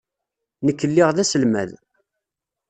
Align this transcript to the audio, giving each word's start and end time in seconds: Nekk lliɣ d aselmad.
Nekk 0.65 0.81
lliɣ 0.89 1.09
d 1.15 1.17
aselmad. 1.23 1.71